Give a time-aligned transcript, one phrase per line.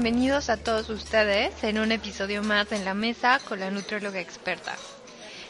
[0.00, 4.76] bienvenidos a todos ustedes en un episodio más en la mesa con la nutrióloga experta.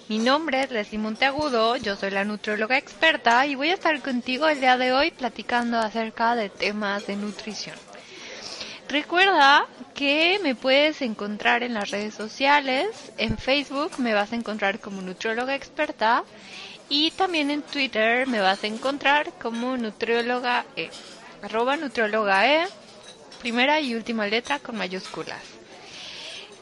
[0.08, 4.48] Mi nombre es Leslie Monteagudo, yo soy la nutrióloga experta y voy a estar contigo
[4.48, 7.76] el día de hoy platicando acerca de temas de nutrición.
[8.88, 12.86] Recuerda que me puedes encontrar en las redes sociales,
[13.18, 16.24] en Facebook me vas a encontrar como nutrióloga experta
[16.88, 20.88] y también en Twitter me vas a encontrar como nutrióloga E,
[21.42, 22.66] arroba nutrióloga E
[23.38, 25.42] primera y última letra con mayúsculas.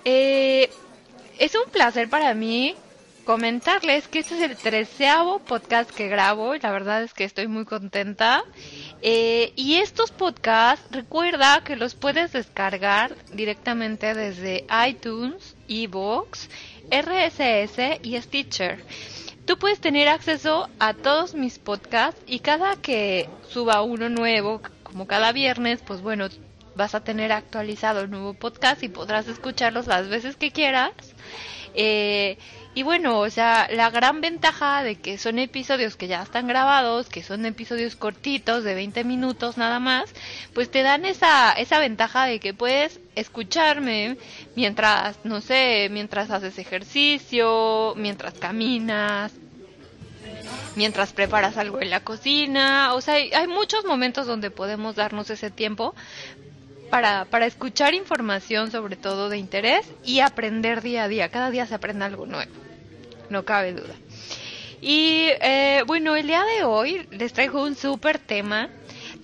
[0.04, 0.70] Eh,
[1.38, 2.76] es un placer para mí
[3.26, 7.48] comentarles que este es el treceavo podcast que grabo y la verdad es que estoy
[7.48, 8.44] muy contenta.
[9.02, 16.48] Eh, y estos podcasts, recuerda que los puedes descargar directamente desde iTunes, eBooks,
[16.88, 18.84] RSS y Stitcher.
[19.44, 25.08] Tú puedes tener acceso a todos mis podcasts y cada que suba uno nuevo, como
[25.08, 26.28] cada viernes, pues bueno,
[26.76, 30.92] vas a tener actualizado el nuevo podcast y podrás escucharlos las veces que quieras.
[31.74, 32.38] Eh,
[32.74, 37.08] y bueno, o sea, la gran ventaja de que son episodios que ya están grabados,
[37.08, 40.10] que son episodios cortitos de 20 minutos nada más,
[40.52, 44.18] pues te dan esa, esa ventaja de que puedes escucharme
[44.56, 49.32] mientras, no sé, mientras haces ejercicio, mientras caminas,
[50.76, 52.92] mientras preparas algo en la cocina.
[52.92, 55.94] O sea, hay, hay muchos momentos donde podemos darnos ese tiempo
[56.90, 61.28] para, para escuchar información sobre todo de interés y aprender día a día.
[61.28, 62.52] Cada día se aprende algo nuevo,
[63.30, 63.94] no cabe duda.
[64.80, 68.68] Y eh, bueno, el día de hoy les traigo un súper tema.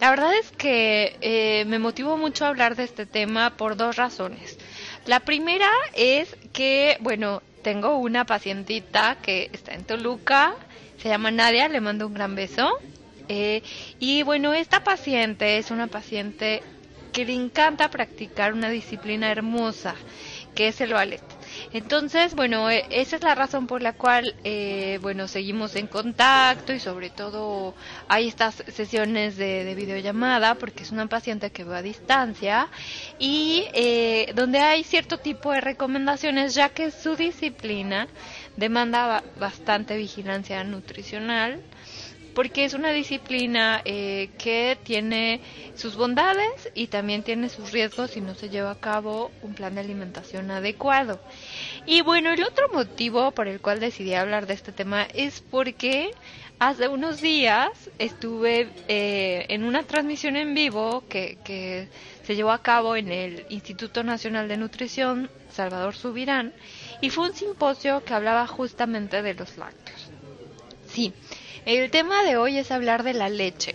[0.00, 3.96] La verdad es que eh, me motivó mucho a hablar de este tema por dos
[3.96, 4.58] razones.
[5.06, 10.54] La primera es que, bueno, tengo una pacientita que está en Toluca,
[10.98, 12.70] se llama Nadia, le mando un gran beso.
[13.28, 13.62] Eh,
[13.98, 16.62] y bueno, esta paciente es una paciente
[17.12, 19.94] que le encanta practicar una disciplina hermosa,
[20.54, 21.22] que es el ballet.
[21.72, 26.72] Entonces, bueno, e, esa es la razón por la cual, eh, bueno, seguimos en contacto
[26.72, 27.74] y sobre todo
[28.08, 32.68] hay estas sesiones de, videollamada porque es una paciente que va a distancia
[33.18, 38.06] y eh, donde hay cierto tipo de recomendaciones ya que su disciplina
[38.56, 41.62] demanda bastante vigilancia nutricional
[42.34, 45.40] porque es una disciplina eh, que tiene
[45.74, 49.74] sus bondades y también tiene sus riesgos si no se lleva a cabo un plan
[49.74, 51.20] de alimentación adecuado.
[51.86, 56.10] Y bueno, el otro motivo por el cual decidí hablar de este tema es porque
[56.58, 61.88] hace unos días estuve eh, en una transmisión en vivo que, que
[62.24, 66.52] se llevó a cabo en el Instituto Nacional de Nutrición Salvador Subirán
[67.00, 70.10] y fue un simposio que hablaba justamente de los lácteos.
[70.86, 71.12] Sí,
[71.66, 73.74] el tema de hoy es hablar de la leche.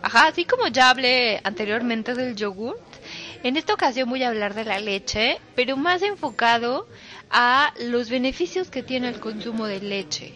[0.00, 2.80] Ajá, así como ya hablé anteriormente del yogurt,
[3.42, 6.88] en esta ocasión voy a hablar de la leche, pero más enfocado
[7.30, 10.34] a los beneficios que tiene el consumo de leche.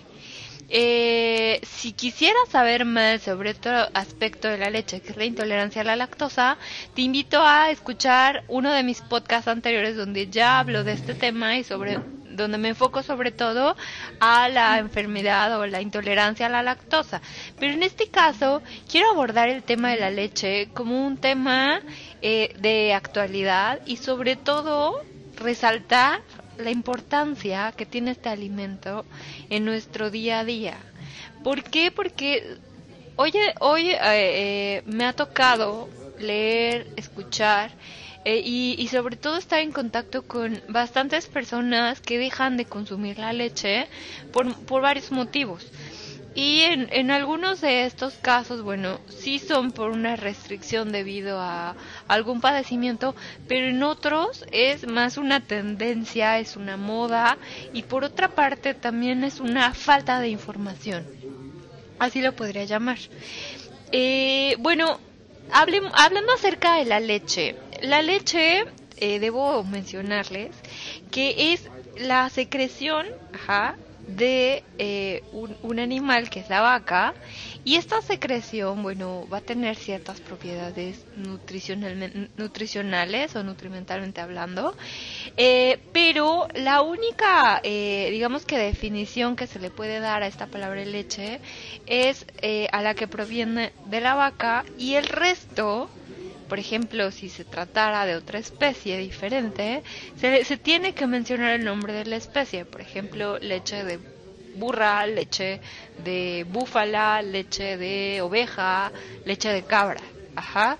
[0.74, 5.82] Eh, si quisieras saber más sobre otro aspecto de la leche, que es la intolerancia
[5.82, 6.56] a la lactosa,
[6.94, 11.56] te invito a escuchar uno de mis podcasts anteriores donde ya hablo de este tema
[11.56, 11.98] y sobre
[12.32, 13.76] donde me enfoco sobre todo
[14.20, 17.20] a la enfermedad o la intolerancia a la lactosa.
[17.58, 21.80] Pero en este caso quiero abordar el tema de la leche como un tema
[22.20, 25.02] eh, de actualidad y sobre todo
[25.36, 26.20] resaltar
[26.58, 29.04] la importancia que tiene este alimento
[29.50, 30.76] en nuestro día a día.
[31.42, 31.90] ¿Por qué?
[31.90, 32.58] Porque
[33.16, 35.88] hoy, hoy eh, eh, me ha tocado
[36.18, 37.70] leer, escuchar
[38.24, 43.32] eh, y, sobre todo estar en contacto con bastantes personas que dejan de consumir la
[43.32, 43.88] leche
[44.32, 45.66] por, por varios motivos.
[46.34, 51.74] Y en, en, algunos de estos casos, bueno, sí son por una restricción debido a
[52.08, 53.14] algún padecimiento,
[53.48, 57.36] pero en otros es más una tendencia, es una moda
[57.74, 61.04] y por otra parte también es una falta de información.
[61.98, 62.98] Así lo podría llamar.
[63.92, 64.98] Eh, bueno,
[65.50, 68.64] hablando acerca de la leche, la leche,
[68.96, 70.50] eh, debo mencionarles
[71.10, 71.68] que es
[71.98, 73.06] la secreción
[74.06, 77.14] de eh, un, animal que es la vaca.
[77.64, 81.04] Y esta secreción, bueno, va a tener ciertas propiedades
[82.36, 84.74] nutricionales o nutrimentalmente hablando,
[85.36, 90.84] eh, pero la única, digamos que definición que se le puede dar a esta palabra
[90.84, 91.40] leche
[91.86, 92.26] es
[92.72, 95.88] a la que proviene de la vaca y el resto
[96.52, 99.82] por ejemplo, si se tratara de otra especie diferente,
[100.16, 102.66] se, se tiene que mencionar el nombre de la especie.
[102.66, 103.98] Por ejemplo, leche de
[104.56, 105.62] burra, leche
[106.04, 108.92] de búfala, leche de oveja,
[109.24, 110.02] leche de cabra.
[110.36, 110.76] Ajá.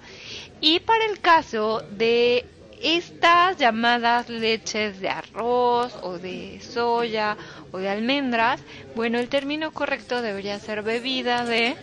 [0.61, 2.45] Y para el caso de
[2.83, 7.39] estas llamadas leches de arroz o de soya
[7.71, 8.61] o de almendras,
[8.95, 11.77] bueno, el término correcto debería ser bebida de,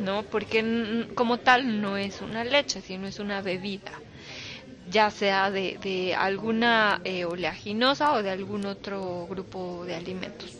[0.00, 0.22] ¿no?
[0.22, 3.92] Porque como tal no es una leche, sino es una bebida,
[4.90, 10.52] ya sea de, alguna eh, oleaginosa o de algún otro grupo de alimentos.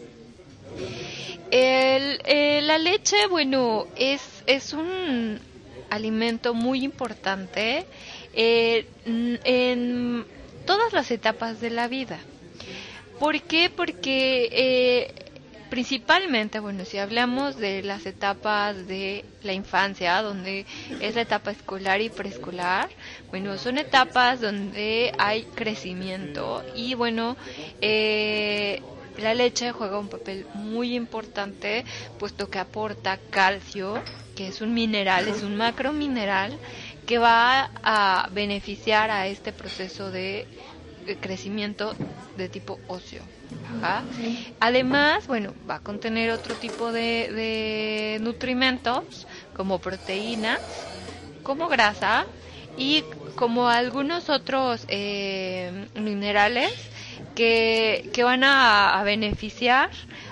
[1.51, 5.39] El, eh, la leche, bueno, es, es un
[5.91, 7.87] alimento muy importante
[8.35, 10.27] eh, en
[10.67, 12.19] todas las etapas de la vida.
[13.19, 13.71] ¿Por qué?
[13.75, 15.28] Porque
[15.71, 20.67] principalmente, bueno, si hablamos de las etapas de la infancia, donde
[21.01, 22.89] es la etapa escolar y preescolar,
[23.31, 27.37] bueno, son etapas donde hay crecimiento y bueno,
[27.81, 28.81] eh,
[29.19, 31.85] la leche juega un papel muy importante
[32.19, 34.03] puesto que aporta calcio,
[34.37, 36.57] que es un mineral, es un macromineral
[37.07, 40.47] que va a beneficiar a este proceso de
[41.17, 41.97] crecimiento
[42.35, 43.25] de tipo óseo.
[44.61, 50.61] Además, bueno, va a contener otro tipo de, nutrimentos como proteínas,
[51.43, 52.27] como grasa
[52.77, 56.73] y como algunos otros eh, minerales
[57.35, 59.91] que, que van a, beneficiar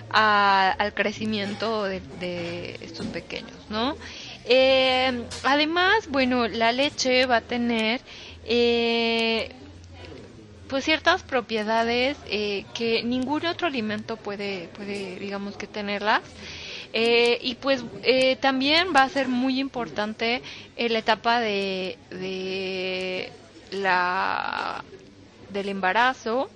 [0.09, 3.97] al crecimiento de, estos pequeños, ¿no?
[4.45, 8.01] Eh, además, bueno, la leche va a tener
[8.45, 9.51] eh,
[10.69, 16.23] pues ciertas propiedades eh, que ningún otro alimento puede, puede digamos que tenerlas.
[16.93, 17.85] y pues
[18.41, 20.43] también va a ser muy importante
[20.77, 23.31] en la etapa de, de
[23.73, 24.83] la
[25.51, 26.51] del embarazo,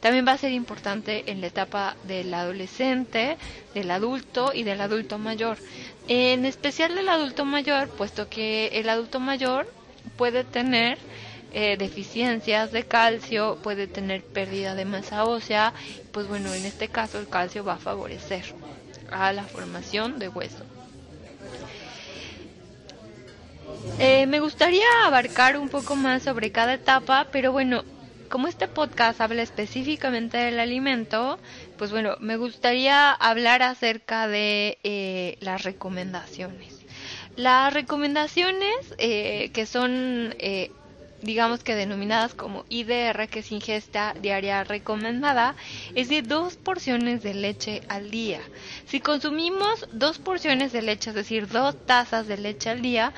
[0.00, 3.36] también va a ser importante en la etapa del adolescente,
[3.74, 5.58] del adulto y del adulto mayor.
[6.06, 9.70] En especial del adulto mayor, puesto que el adulto mayor
[10.16, 10.98] puede tener
[11.50, 15.74] eh, deficiencias de calcio, puede tener pérdida de masa ósea,
[16.10, 18.44] pues bueno, en este caso el calcio va a favorecer
[19.10, 20.66] a la formación de hueso.
[23.98, 27.84] Eh, me gustaría abarcar un poco más sobre cada etapa, pero bueno,
[28.28, 31.40] como este podcast habla específicamente del alimento,
[31.76, 36.84] pues bueno, me gustaría hablar acerca de eh, las recomendaciones.
[37.34, 40.77] Las recomendaciones eh, que son, eh,
[41.22, 45.56] digamos que denominadas como IDR, que es ingesta diaria recomendada,
[45.94, 48.40] es de dos porciones de leche al día.
[48.86, 53.12] Si consumimos dos porciones de leche, es decir, dos tazas de leche al día,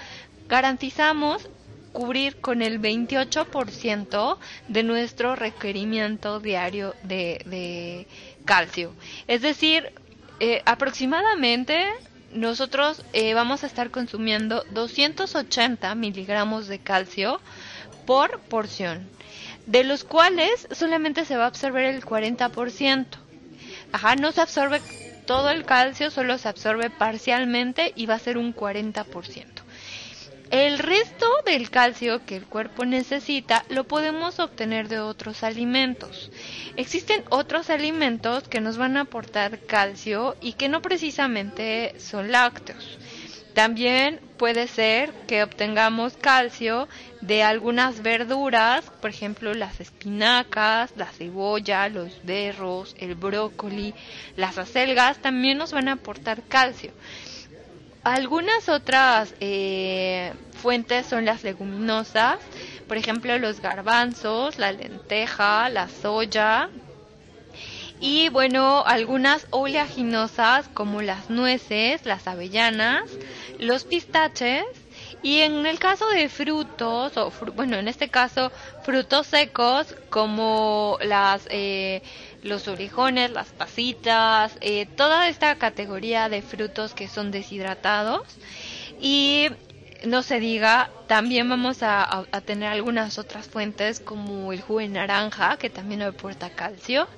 [0.49, 1.49] garantizamos
[1.93, 4.39] cubrir con el 28%
[4.69, 8.07] de nuestro requerimiento diario de,
[8.45, 8.93] calcio.
[9.27, 9.93] Es decir,
[10.39, 11.85] eh, aproximadamente
[12.33, 17.41] nosotros eh, vamos a estar consumiendo 280 miligramos de calcio
[18.11, 19.09] por porción,
[19.67, 23.07] de los cuales solamente se va a absorber el 40%.
[23.93, 24.81] Ajá, no se absorbe
[25.27, 29.45] todo el calcio, solo se absorbe parcialmente y va a ser un 40%.
[30.51, 36.33] El resto del calcio que el cuerpo necesita lo podemos obtener de otros alimentos.
[36.75, 42.99] Existen otros alimentos que nos van a aportar calcio y que no precisamente son lácteos.
[43.55, 46.89] También puede ser que obtengamos calcio
[47.21, 53.93] de algunas verduras, por ejemplo las espinacas, la cebolla, los berros, el brócoli,
[54.37, 56.93] las acelgas, también nos van a aportar calcio.
[58.05, 62.39] Algunas otras eh, fuentes son las leguminosas,
[62.87, 66.71] por ejemplo los garbanzos, la lenteja, la soya
[68.01, 73.03] y bueno, algunas oleaginosas como las nueces, las avellanas,
[73.59, 74.65] los pistaches
[75.23, 78.51] y en el caso de frutos, o bueno, en este caso
[78.85, 82.03] frutos secos como las eh,
[82.43, 88.23] los orejones, las pasitas, eh, toda esta categoría de frutos que son deshidratados.
[88.99, 89.49] Y
[90.05, 95.57] no se diga, también vamos a, tener algunas otras fuentes como el jugo de naranja,
[95.59, 97.09] que también aporta calcio.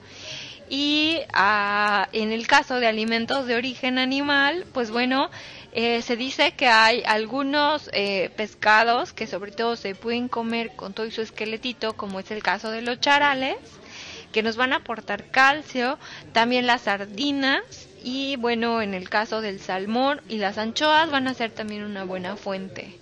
[0.69, 5.31] Y ah, en el caso de alimentos de origen animal, pues bueno,
[5.73, 10.95] eh, se dice que hay algunos eh, pescados que sobre todo se pueden comer con
[10.95, 13.57] todo su esqueletito, como es el caso de los charales
[14.33, 15.99] que nos van a aportar calcio,
[16.33, 17.63] también las sardinas
[18.03, 22.05] y bueno, en el caso del salmón y las anchoas van a ser también una
[22.05, 23.02] buena fuente.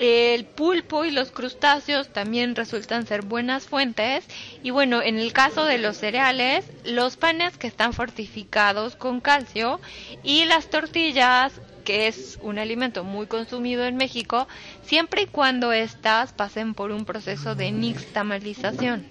[0.00, 4.24] El pulpo y los crustáceos también resultan ser buenas fuentes.
[4.62, 9.78] Y bueno, en el caso de los cereales, los panes que están fortificados con calcio
[10.22, 14.48] y las tortillas que es un alimento muy consumido en México,
[14.84, 19.06] siempre y cuando éstas pasen por un proceso de nixtamalización.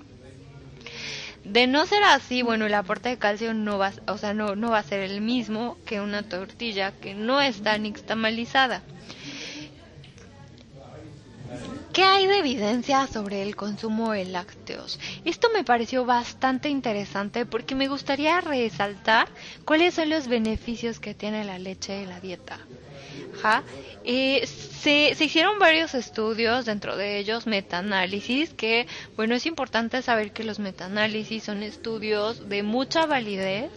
[1.43, 4.71] De no ser así, bueno, el aporte de calcio no va, o sea, no, no
[4.71, 8.81] va a ser el mismo que una tortilla que no está nixtamalizada.
[11.93, 14.99] ¿Qué hay de evidencia sobre el consumo de lácteos?
[15.25, 19.27] Esto me pareció bastante interesante porque me gustaría resaltar
[19.65, 22.59] cuáles son los beneficios que tiene la leche en la dieta.
[24.03, 30.31] Eh, se, se, hicieron varios estudios, dentro de ellos metaanálisis, que bueno, es importante saber
[30.31, 33.71] que los metaanálisis son estudios de mucha validez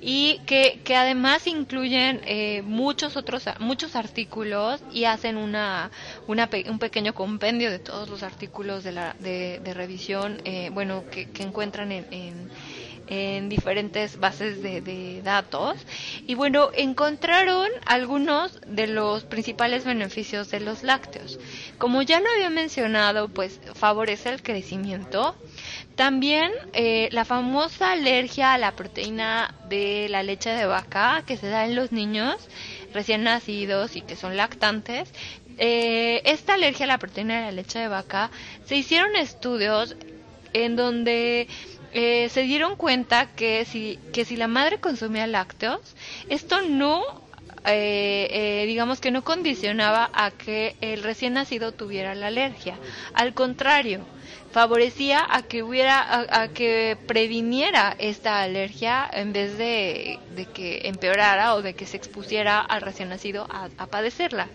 [0.00, 5.90] y que, que además incluyen eh, muchos otros muchos artículos y hacen una,
[6.26, 11.30] una un pequeño compendio de todos los artículos de, la, de, revisión eh, bueno que,
[11.30, 12.50] que encuentran en, en,
[13.10, 15.76] en diferentes bases de, de, datos.
[16.26, 21.38] Y bueno encontraron algunos de los principales beneficios de los lácteos.
[21.76, 25.34] Como ya lo había mencionado pues favorece el crecimiento
[26.00, 31.46] también eh, la famosa alergia a la proteína de la leche de vaca que se
[31.48, 32.36] da en los niños
[32.94, 35.12] recién nacidos y que son lactantes.
[35.58, 38.30] Eh, esta alergia a la proteína de la leche de vaca
[38.64, 39.94] se hicieron estudios
[40.54, 41.48] en donde
[41.92, 45.82] eh, se dieron cuenta que si, que si la madre consumía lácteos,
[46.30, 47.02] esto no
[47.64, 52.78] eh, digamos que no condicionaba a que el recién nacido tuviera la alergia.
[53.14, 54.06] Al contrario,
[54.52, 60.18] favorecía a que hubiera, a, que previniera esta alergia en vez de,
[60.54, 64.48] que empeorara o de que se expusiera al recién nacido a, a padecerla.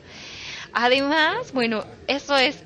[0.78, 2.62] Además, bueno, eso es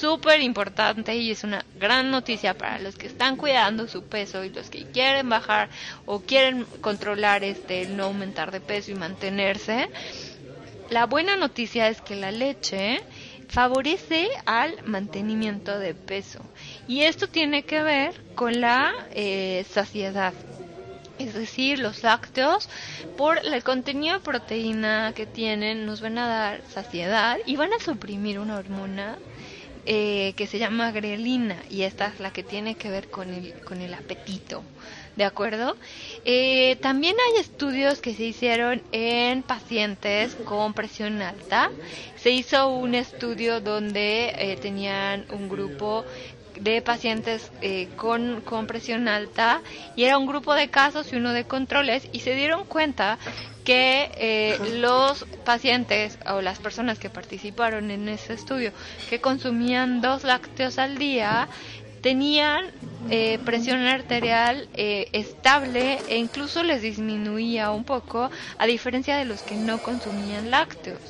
[0.00, 4.50] súper importante y es una gran noticia para los que están cuidando su peso y
[4.50, 5.68] los que quieren bajar
[6.04, 9.88] o quieren controlar este no aumentar de peso y mantenerse.
[10.90, 13.00] La buena noticia es que la leche
[13.48, 16.40] favorece al mantenimiento de peso.
[16.88, 20.34] Y esto tiene que ver con la eh, saciedad.
[21.18, 22.68] Es decir, los lácteos,
[23.16, 27.78] por el contenido de proteína que tienen, nos van a dar saciedad y van a
[27.78, 29.16] suprimir una hormona
[29.86, 33.52] eh, que se llama grelina y esta es la que tiene que ver con el,
[33.64, 34.64] con el apetito.
[35.14, 35.76] ¿De acuerdo?
[36.24, 41.70] Eh, también hay estudios que se hicieron en pacientes con presión alta.
[42.16, 46.04] Se hizo un estudio donde eh, tenían un grupo
[46.54, 49.62] de pacientes eh, con, con presión alta
[49.94, 53.18] y era un grupo de casos y uno de controles y se dieron cuenta
[53.64, 58.72] que eh, los pacientes o las personas que participaron en ese estudio
[59.06, 61.48] que consumían dos lácteos al día
[62.04, 62.66] tenían
[63.08, 69.40] eh, presión arterial eh, estable e incluso les disminuía un poco a diferencia de los
[69.40, 71.00] que no consumían lácteos.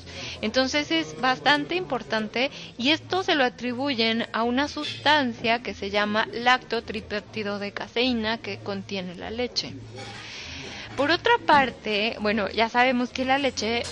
[0.41, 6.29] Entonces es bastante importante y esto se lo atribuyen a una sustancia que se llama
[6.33, 9.73] lactotripéptido de caseína que contiene la leche.
[10.97, 13.83] Por otra parte, bueno, ya sabemos que la leche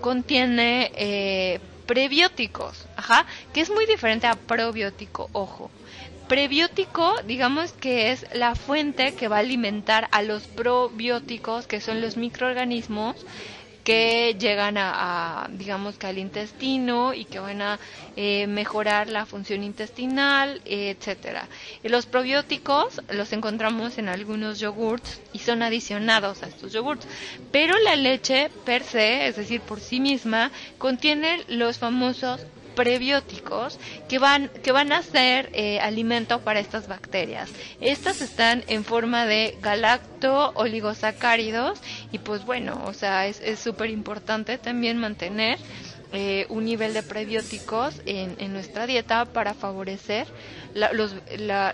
[0.00, 5.68] contiene eh, prebióticos, ajá, que es muy diferente a probiótico, ojo.
[6.28, 12.00] Prebiótico, digamos que es la fuente que va a alimentar a los probióticos, que son
[12.00, 13.26] los microorganismos
[13.84, 17.78] que llegan a, digamos que al intestino y que van a
[18.16, 21.46] eh, mejorar la función intestinal, etcétera.
[21.82, 27.06] Y los probióticos los encontramos en algunos yogurts y son adicionados a estos yogurts,
[27.52, 32.40] pero la leche per se, es decir, por sí misma, contiene los famosos
[32.74, 33.78] prebióticos
[34.08, 37.50] que van, que van a ser eh, alimento para estas bacterias.
[37.80, 41.80] Estas están en forma de galacto oligosacáridos
[42.12, 45.58] y pues bueno, o sea, es súper importante también mantener
[46.16, 50.28] eh, un nivel de prebióticos en, en nuestra dieta para favorecer
[50.92, 51.16] los,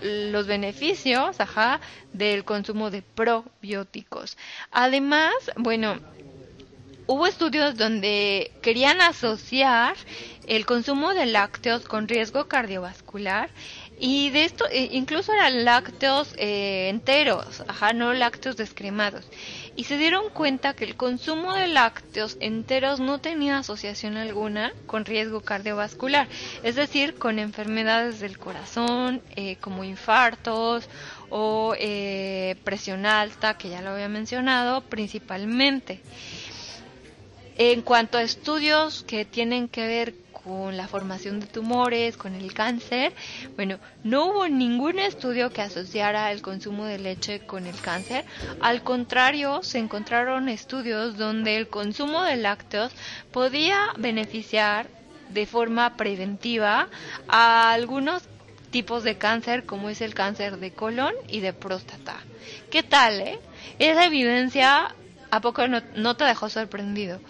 [0.01, 1.79] los beneficios ajá,
[2.11, 4.39] del consumo de probióticos.
[4.71, 5.99] Además, bueno,
[7.07, 9.95] hubo estudios donde querían asociar
[10.47, 13.49] el consumo de lácteos con riesgo cardiovascular
[14.03, 19.25] y de esto e, incluso eran lácteos eh, enteros, ajá, no lácteos descremados.
[19.75, 25.05] Y se dieron cuenta que el consumo de lácteos enteros no tenía asociación alguna con
[25.05, 26.27] riesgo cardiovascular,
[26.63, 30.89] es decir, con enfermedades del corazón eh, como infartos
[31.29, 36.01] o eh, presión alta, que ya lo había mencionado, principalmente.
[37.57, 42.53] En cuanto a estudios que tienen que ver con la formación de tumores, con el
[42.53, 43.13] cáncer.
[43.55, 48.25] Bueno, no hubo ningún estudio que asociara el consumo de leche con el cáncer.
[48.59, 52.91] Al contrario, se encontraron estudios donde el consumo de lácteos
[53.31, 54.87] podía beneficiar
[55.29, 56.89] de forma preventiva
[57.27, 58.23] a algunos
[58.71, 62.17] tipos de cáncer como es el cáncer de colon y de próstata.
[62.69, 63.39] ¿Qué tal, eh?
[63.79, 64.95] Esa evidencia
[65.33, 67.21] ¿A poco no, te dejó sorprendido?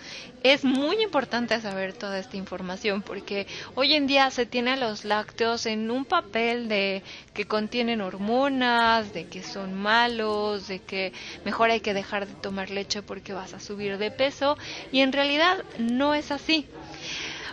[0.42, 5.06] Es muy importante saber toda esta información porque hoy en día se tiene a los
[5.06, 7.04] lácteos en un papel de
[7.36, 11.14] que contienen hormonas, de que son malos, de que
[11.46, 14.58] mejor hay que dejar de tomar leche porque vas a subir de peso
[14.92, 16.66] y en realidad no es así.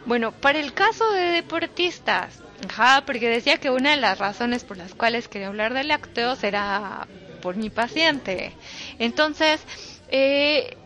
[0.07, 4.79] Bueno, para el caso de deportistas, ajá, porque decía que una de las razones por
[4.79, 7.07] las cuales quería hablar de lácteos era
[7.43, 8.53] por mi paciente.
[8.99, 9.61] Entonces,
[10.09, 10.77] eh,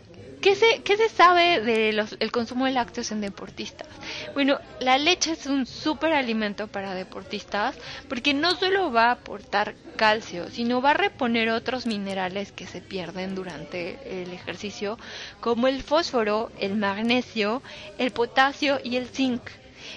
[0.40, 3.88] ¿qué, se, ¿Qué se sabe del consumo de lácteos en deportistas?
[4.34, 7.76] Bueno, la leche es un súper alimento para deportistas
[8.08, 12.80] porque no solo va a aportar calcio, sino va a reponer otros minerales que se
[12.80, 14.98] pierden durante el ejercicio,
[15.40, 17.62] como el fósforo, el magnesio,
[17.98, 19.42] el potasio y el zinc.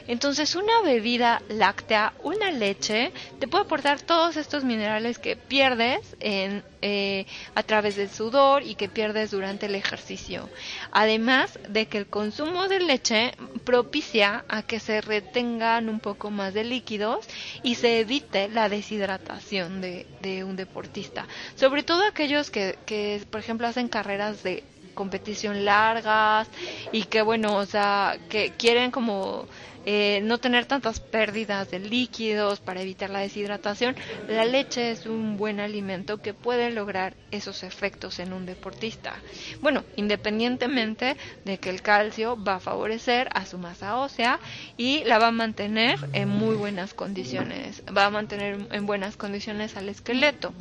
[0.07, 6.63] Entonces una bebida láctea, una leche, te puede aportar todos estos minerales que pierdes en,
[6.81, 7.25] eh,
[7.55, 10.49] a través del sudor y que pierdes durante el ejercicio.
[10.91, 13.33] Además de que el consumo de leche
[13.63, 17.27] propicia a que se retengan un poco más de líquidos
[17.63, 21.27] y se evite la deshidratación de, de un deportista.
[21.55, 24.63] Sobre todo aquellos que, que, por ejemplo, hacen carreras de
[24.95, 26.47] competición largas
[26.91, 29.45] y que bueno, o sea, que quieren como
[29.85, 33.95] eh, no tener tantas pérdidas de líquidos para evitar la deshidratación,
[34.27, 39.13] la leche es un buen alimento que puede lograr esos efectos en un deportista.
[39.61, 44.39] Bueno, independientemente de que el calcio va a favorecer a su masa ósea
[44.77, 49.77] y la va a mantener en muy buenas condiciones, va a mantener en buenas condiciones
[49.77, 50.53] al esqueleto.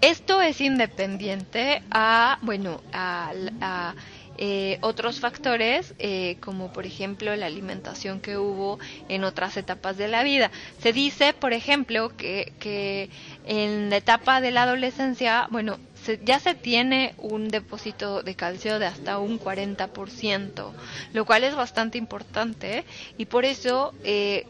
[0.00, 3.94] Esto es independiente a, bueno, a, a
[4.38, 10.08] eh, otros factores, eh, como por ejemplo la alimentación que hubo en otras etapas de
[10.08, 10.50] la vida.
[10.80, 13.10] Se dice, por ejemplo, que, que
[13.46, 15.78] en la etapa de la adolescencia, bueno,
[16.24, 20.72] ya se tiene un depósito de calcio de hasta un 40%,
[21.12, 22.84] lo cual es bastante importante
[23.18, 24.46] y por eso eh,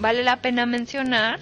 [0.00, 1.40] vale la pena mencionar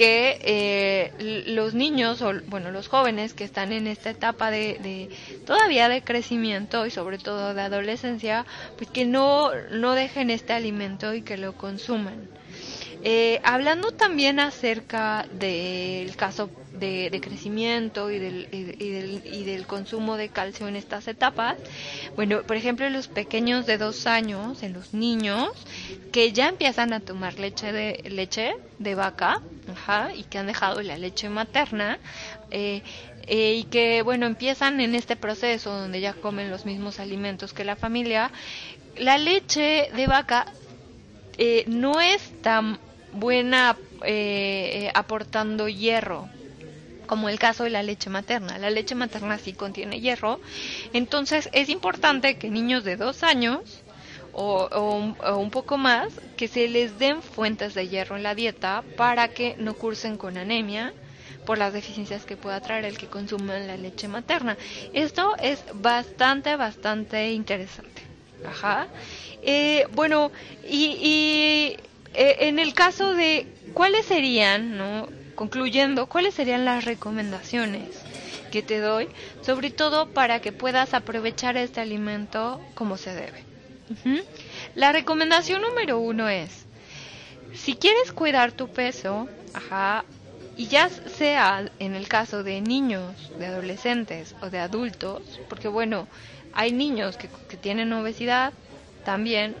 [0.00, 5.10] que eh, los niños o bueno los jóvenes que están en esta etapa de,
[5.44, 8.46] todavía de crecimiento y sobre todo de adolescencia
[8.78, 12.30] pues que no no dejen este alimento y que lo consuman
[13.02, 20.66] eh, hablando también acerca del caso de, crecimiento y del, y, del, consumo de calcio
[20.66, 21.56] en estas etapas.
[22.16, 25.50] Bueno, por ejemplo, en los pequeños de dos años, en los niños,
[26.12, 29.40] que ya empiezan a tomar leche de, leche de vaca,
[30.14, 31.98] y que han dejado la leche materna,
[32.50, 32.82] eh,
[33.26, 37.64] eh, y que, bueno, empiezan en este proceso donde ya comen los mismos alimentos que
[37.64, 38.30] la familia,
[38.96, 40.46] la leche de vaca
[41.38, 42.78] eh, no es tan
[43.12, 43.76] buena
[44.94, 46.28] aportando hierro
[47.06, 48.56] como el caso de la leche materna.
[48.56, 50.40] La leche materna sí contiene hierro,
[50.92, 53.79] entonces es importante que niños de dos años
[54.32, 54.68] o,
[55.36, 59.56] un poco más, que se les den fuentes de hierro en la dieta para que
[59.58, 60.92] no cursen con anemia
[61.44, 64.56] por las deficiencias que pueda traer el que consuman la leche materna.
[64.92, 68.02] Esto es bastante, bastante interesante.
[68.46, 68.88] Ajá.
[69.42, 70.30] Eh, bueno,
[70.68, 71.76] y,
[72.14, 75.08] eh, en el caso de cuáles serían, ¿no?
[75.34, 78.02] Concluyendo, ¿cuáles serían las recomendaciones
[78.50, 79.08] que te doy?
[79.42, 83.49] Sobre todo para que puedas aprovechar este alimento como se debe.
[84.74, 86.66] La recomendación número uno es,
[87.52, 90.06] si quieres cuidar tu peso, ajá,
[90.56, 96.08] y ya sea en el caso de niños, de adolescentes o de adultos, porque bueno,
[96.52, 98.54] hay niños que, que tienen obesidad
[99.02, 99.56] también,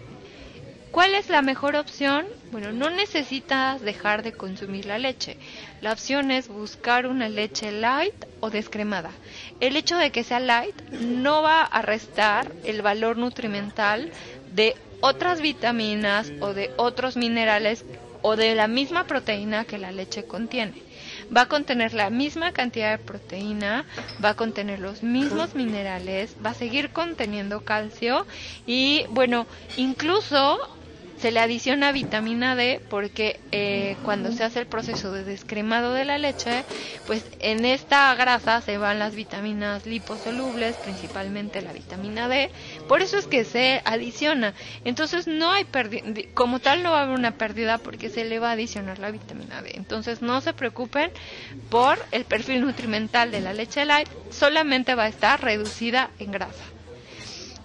[0.90, 2.26] ¿Cuál es la mejor opción?
[2.50, 5.36] Bueno, no necesitas dejar de consumir la leche.
[5.80, 9.12] La opción es buscar una leche light o descremada.
[9.60, 14.10] El hecho de que sea light no va a restar el valor nutrimental
[14.50, 17.84] de otras vitaminas o de otros minerales
[18.22, 20.74] o de la misma proteína que la leche contiene.
[21.34, 23.86] Va a contener la misma cantidad de proteína,
[24.22, 28.26] va a contener los mismos minerales, va a seguir conteniendo calcio
[28.66, 30.58] y bueno, incluso
[31.20, 36.06] se le adiciona vitamina D porque eh, cuando se hace el proceso de descremado de
[36.06, 36.64] la leche,
[37.06, 42.50] pues en esta grasa se van las vitaminas liposolubles, principalmente la vitamina D.
[42.88, 44.54] Por eso es que se adiciona.
[44.84, 48.38] Entonces no hay pérdida, como tal no va a haber una pérdida porque se le
[48.38, 49.72] va a adicionar la vitamina D.
[49.74, 51.10] Entonces no se preocupen
[51.68, 56.64] por el perfil nutrimental de la leche light, solamente va a estar reducida en grasa.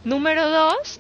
[0.04, 1.00] Número 2,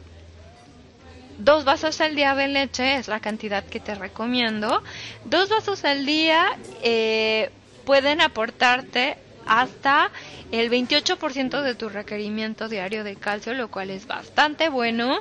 [1.37, 4.83] dos vasos al día de leche es la cantidad que te recomiendo.
[5.25, 6.45] Dos vasos al día
[6.81, 7.49] eh,
[7.85, 10.11] pueden aportarte hasta
[10.51, 15.19] el 28% de tu requerimiento diario de calcio, lo cual es bastante bueno.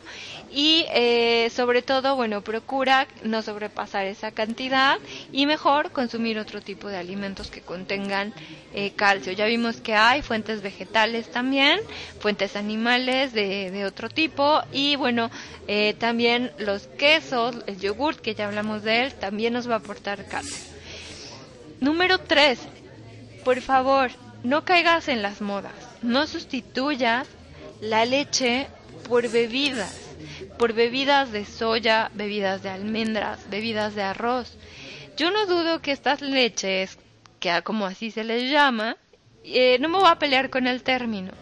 [0.50, 4.98] Y eh, sobre todo, bueno, procura no sobrepasar esa cantidad
[5.32, 8.32] y mejor consumir otro tipo de alimentos que contengan
[8.72, 9.32] eh, calcio.
[9.32, 11.80] Ya vimos que hay fuentes vegetales también,
[12.20, 15.30] fuentes animales de, otro tipo y bueno,
[15.66, 19.78] eh, también los quesos, el yogurt que ya hablamos de él, también nos va a
[19.78, 20.72] aportar calcio.
[21.80, 22.58] Número 3.
[23.44, 24.10] Por favor,
[24.42, 25.72] no caigas en las modas.
[26.02, 27.28] No sustituyas
[27.80, 28.68] la leche
[29.08, 29.94] por bebidas,
[30.58, 34.56] por bebidas de soya, bebidas de almendras, bebidas de arroz.
[35.16, 36.98] Yo no dudo que estas leches,
[37.40, 38.96] que como así se les llama,
[39.44, 41.32] eh, no me voy a pelear con el término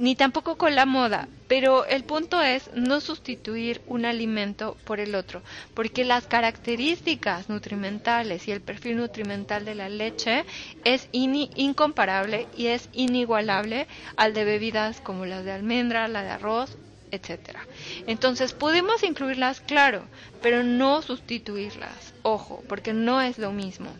[0.00, 5.16] ni tampoco con la moda, pero el punto es no sustituir un alimento por el
[5.16, 5.42] otro,
[5.74, 10.44] porque las características nutrimentales y el perfil nutrimental de la leche
[10.84, 16.78] es incomparable y es inigualable al de bebidas como las de almendra, la de arroz,
[17.10, 17.66] etcétera.
[18.06, 20.04] Entonces podemos incluirlas, claro,
[20.40, 22.14] pero no sustituirlas.
[22.22, 23.90] Ojo, porque no es lo mismo.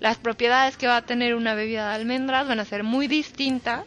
[0.00, 3.84] Las propiedades que va a tener una bebida de almendras van a ser muy distintas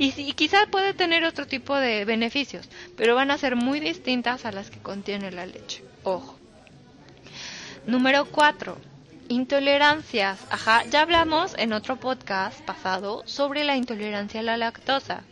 [0.00, 4.52] y, quizás puede tener otro tipo de beneficios, pero van a ser muy distintas a
[4.52, 5.84] las que contiene la leche.
[6.04, 6.38] Ojo.
[7.86, 8.78] Número 4.
[9.28, 10.40] Intolerancias.
[10.50, 15.22] Ajá, ya hablamos en otro podcast pasado sobre la intolerancia a la lactosa.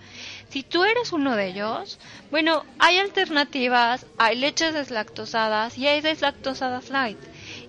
[0.51, 1.99] Si tú eres uno de ellos,
[2.31, 7.19] bueno, hay alternativas, hay leches deslactosadas y hay deslactosadas light.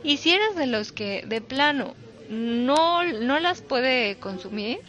[0.04, 1.96] Y si eres de los que de plano
[2.30, 4.80] no, no las puede consumir,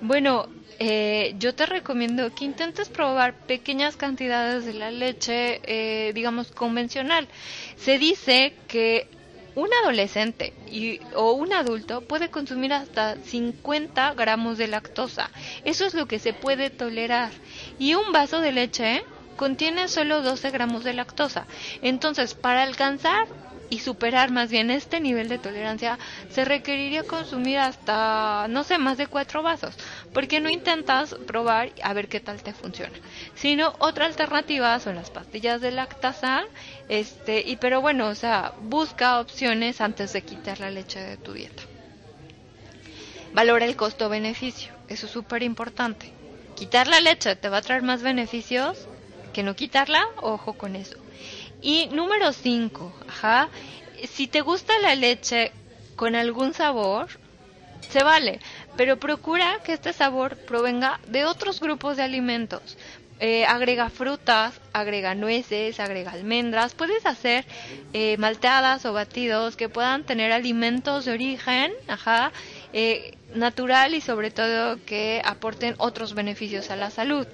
[0.00, 6.50] bueno, eh, yo te recomiendo que intentes probar pequeñas cantidades de la leche, eh, digamos,
[6.50, 7.28] convencional.
[7.76, 9.08] Se dice que
[9.54, 15.30] un adolescente y, o un adulto puede consumir hasta 50 gramos de lactosa.
[15.64, 17.30] Eso es lo que se puede tolerar.
[17.78, 19.04] Y un vaso de leche
[19.36, 21.46] contiene solo 12 gramos de lactosa.
[21.82, 23.26] Entonces, para alcanzar
[23.72, 25.98] y superar más bien este nivel de tolerancia,
[26.30, 29.74] se requeriría consumir hasta, no sé, más de cuatro vasos.
[30.12, 32.98] Porque no intentas probar a ver qué tal te funciona?
[33.34, 36.42] Sino otra alternativa son las pastillas de lactasa,
[36.88, 41.32] este, y pero bueno, o sea, busca opciones antes de quitar la leche de tu
[41.32, 41.62] dieta.
[43.32, 46.12] Valora el costo-beneficio, eso es súper importante.
[46.54, 48.88] Quitar la leche te va a traer más beneficios
[49.32, 50.96] que no quitarla, ojo con eso.
[51.60, 53.50] Y número 5, ajá,
[54.08, 55.52] si te gusta la leche
[55.96, 57.08] con algún sabor,
[57.88, 58.40] se vale,
[58.76, 62.78] pero procura que este sabor provenga de otros grupos de alimentos.
[63.18, 66.74] Eh, agrega frutas, agrega nueces, agrega almendras.
[66.74, 67.46] Puedes hacer
[67.92, 72.32] eh, malteadas o batidos que puedan tener alimentos de origen, ajá,
[72.72, 77.26] eh, natural y sobre todo que aporten otros beneficios a la salud.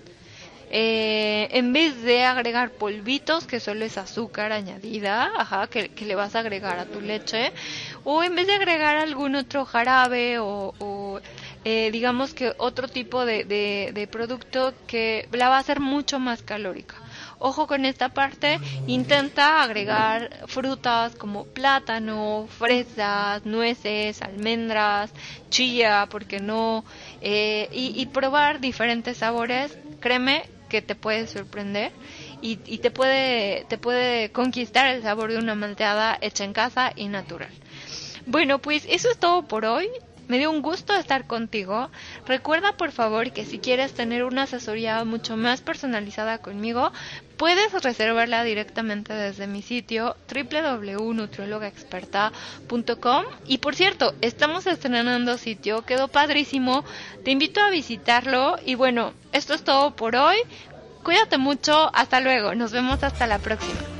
[0.71, 6.35] Eh, en vez de agregar polvitos, que solo es azúcar añadida, ajá, que, le vas
[6.35, 7.53] a agregar a tu leche,
[8.05, 11.21] o en vez de agregar algún otro jarabe o,
[11.65, 16.43] eh, digamos que otro tipo de, de, producto que la va a hacer mucho más
[16.43, 16.95] calórica.
[17.39, 25.11] Ojo con esta parte, intenta agregar frutas como plátano, fresas, nueces, almendras,
[25.51, 26.85] chía, porque no,
[27.21, 29.77] eh, y, y probar diferentes sabores.
[30.01, 31.93] Créeme que te puede sorprender
[32.41, 37.09] y, te puede te puede conquistar el sabor de una malteada hecha en casa y
[37.09, 37.51] natural.
[38.27, 39.89] Bueno, pues eso es todo por hoy.
[40.29, 41.91] Me dio un gusto estar contigo.
[42.27, 46.93] Recuerda por favor que si quieres tener una asesoría mucho más personalizada conmigo,
[47.39, 53.25] puedes reservarla directamente desde mi sitio www.nutriologaexperta.com.
[53.47, 56.85] Y por cierto, estamos estrenando sitio, quedó padrísimo.
[57.25, 60.37] Te invito a visitarlo y bueno, esto es todo por hoy.
[61.03, 62.55] Cuídate mucho, hasta luego.
[62.55, 63.98] Nos vemos hasta la próxima.